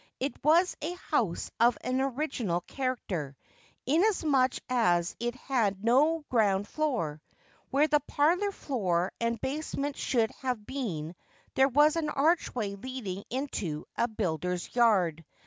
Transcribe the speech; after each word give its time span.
It 0.19 0.33
was 0.43 0.75
a 0.81 0.93
house 0.95 1.51
of 1.59 1.77
an 1.83 2.01
original 2.01 2.61
character, 2.61 3.37
inasmuch 3.85 4.55
as 4.67 5.15
it 5.19 5.35
had 5.35 5.83
no 5.83 6.25
ground 6.27 6.67
floor. 6.67 7.21
Where 7.69 7.87
the 7.87 7.99
parlour 8.07 8.51
floor 8.51 9.11
and 9.21 9.39
basement 9.41 9.95
should 9.97 10.31
have 10.41 10.65
been 10.65 11.13
there 11.53 11.69
was 11.69 11.97
an 11.97 12.09
archway 12.09 12.73
leading 12.73 13.25
into 13.29 13.85
a 13.95 14.07
builder's 14.07 14.75
yard. 14.75 15.23